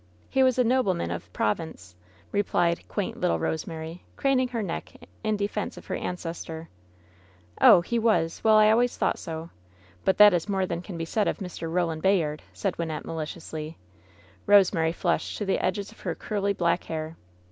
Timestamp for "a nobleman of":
0.57-1.31